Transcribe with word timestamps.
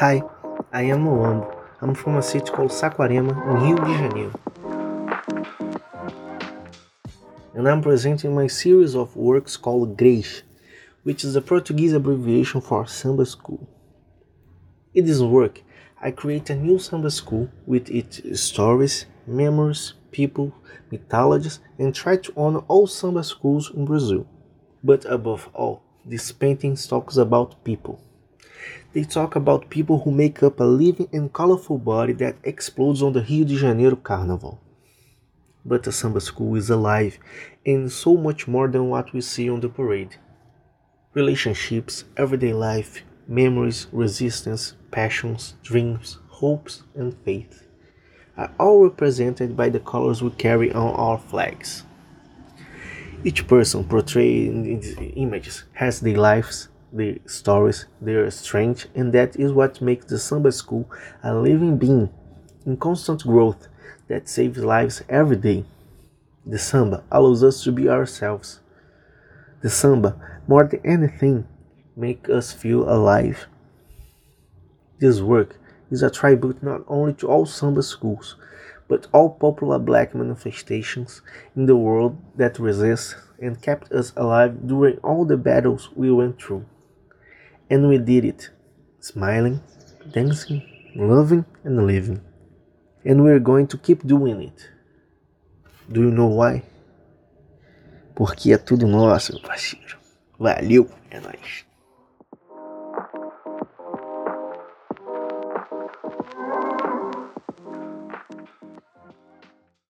Hi, 0.00 0.22
I 0.72 0.84
am 0.84 1.04
Mulambö. 1.04 1.54
I'm 1.82 1.94
from 1.94 2.16
a 2.16 2.22
city 2.22 2.50
called 2.50 2.70
Saquarema 2.70 3.32
in 3.48 3.54
Rio 3.62 3.76
de 3.76 3.98
Janeiro. 3.98 4.40
And 7.52 7.68
I'm 7.68 7.82
presenting 7.82 8.34
my 8.34 8.46
series 8.46 8.94
of 8.96 9.14
works 9.14 9.58
called 9.58 9.98
G.R.E.S., 9.98 10.42
which 11.02 11.22
is 11.22 11.34
the 11.34 11.42
Portuguese 11.42 11.92
abbreviation 11.92 12.62
for 12.62 12.86
Samba 12.86 13.26
School. 13.26 13.68
In 14.94 15.04
this 15.04 15.20
work, 15.20 15.60
I 16.00 16.12
create 16.12 16.48
a 16.48 16.56
new 16.56 16.78
Samba 16.78 17.10
school 17.10 17.50
with 17.66 17.90
its 17.90 18.40
stories, 18.40 19.04
memories, 19.26 19.92
people, 20.12 20.54
mythologies, 20.90 21.60
and 21.78 21.94
try 21.94 22.16
to 22.16 22.32
honor 22.38 22.60
all 22.68 22.86
Samba 22.86 23.22
schools 23.22 23.70
in 23.74 23.84
Brazil. 23.84 24.26
But 24.82 25.04
above 25.04 25.50
all, 25.52 25.82
this 26.06 26.32
painting 26.32 26.76
talks 26.76 27.18
about 27.18 27.62
people. 27.64 28.00
They 28.92 29.04
talk 29.04 29.36
about 29.36 29.70
people 29.70 30.00
who 30.00 30.10
make 30.10 30.42
up 30.42 30.60
a 30.60 30.64
living 30.64 31.08
and 31.12 31.32
colorful 31.32 31.78
body 31.78 32.12
that 32.14 32.36
explodes 32.42 33.02
on 33.02 33.12
the 33.12 33.22
Rio 33.22 33.44
de 33.44 33.56
Janeiro 33.56 33.96
Carnival. 33.96 34.60
But 35.64 35.82
the 35.82 35.92
Samba 35.92 36.20
School 36.20 36.56
is 36.56 36.70
alive 36.70 37.18
and 37.64 37.92
so 37.92 38.16
much 38.16 38.48
more 38.48 38.68
than 38.68 38.88
what 38.88 39.12
we 39.12 39.20
see 39.20 39.48
on 39.48 39.60
the 39.60 39.68
parade. 39.68 40.16
Relationships, 41.14 42.04
everyday 42.16 42.52
life, 42.52 43.02
memories, 43.28 43.86
resistance, 43.92 44.74
passions, 44.90 45.54
dreams, 45.62 46.18
hopes, 46.28 46.82
and 46.94 47.16
faith 47.24 47.66
are 48.36 48.52
all 48.58 48.82
represented 48.84 49.56
by 49.56 49.68
the 49.68 49.80
colors 49.80 50.22
we 50.22 50.30
carry 50.30 50.72
on 50.72 50.94
our 50.94 51.18
flags. 51.18 51.84
Each 53.22 53.46
person 53.46 53.84
portrayed 53.84 54.48
in 54.48 54.62
these 54.62 54.96
images 55.14 55.64
has 55.74 56.00
their 56.00 56.16
lives, 56.16 56.68
their 56.92 57.16
stories, 57.26 57.86
their 58.00 58.30
strength, 58.30 58.86
and 58.94 59.12
that 59.12 59.36
is 59.36 59.52
what 59.52 59.80
makes 59.80 60.06
the 60.06 60.18
Samba 60.18 60.52
School 60.52 60.90
a 61.22 61.34
living 61.34 61.78
being 61.78 62.10
in 62.66 62.76
constant 62.76 63.22
growth 63.22 63.68
that 64.08 64.28
saves 64.28 64.58
lives 64.58 65.02
every 65.08 65.36
day. 65.36 65.64
The 66.44 66.58
Samba 66.58 67.04
allows 67.10 67.44
us 67.44 67.62
to 67.64 67.72
be 67.72 67.88
ourselves. 67.88 68.60
The 69.62 69.70
Samba, 69.70 70.40
more 70.48 70.64
than 70.64 70.80
anything, 70.84 71.46
makes 71.96 72.28
us 72.30 72.52
feel 72.52 72.88
alive. 72.90 73.46
This 74.98 75.20
work 75.20 75.56
is 75.90 76.02
a 76.02 76.10
tribute 76.10 76.62
not 76.62 76.82
only 76.88 77.14
to 77.14 77.28
all 77.28 77.46
Samba 77.46 77.82
schools, 77.82 78.36
but 78.88 79.06
all 79.12 79.30
popular 79.30 79.78
black 79.78 80.14
manifestations 80.14 81.22
in 81.54 81.66
the 81.66 81.76
world 81.76 82.18
that 82.36 82.58
resist 82.58 83.14
and 83.40 83.62
kept 83.62 83.92
us 83.92 84.12
alive 84.16 84.66
during 84.66 84.98
all 84.98 85.24
the 85.24 85.36
battles 85.36 85.88
we 85.94 86.10
went 86.10 86.42
through. 86.42 86.64
and 87.70 87.88
we 87.88 87.98
did 87.98 88.24
it. 88.24 88.50
Smiling, 88.98 89.60
dancing, 90.12 90.62
loving 90.94 91.44
and 91.64 91.86
living. 91.86 92.20
And 93.04 93.22
we're 93.24 93.38
going 93.38 93.66
to 93.68 93.78
keep 93.78 94.06
doing 94.06 94.42
it. 94.42 94.68
Do 95.90 96.02
you 96.02 96.10
know 96.10 96.26
why? 96.26 96.62
Porque 98.14 98.52
é 98.52 98.58
tudo 98.58 98.86
nosso, 98.86 99.32
meu 99.32 99.42
parceiro. 99.42 99.96
Valeu, 100.38 100.88
é 101.10 101.20
nóis. 101.20 101.64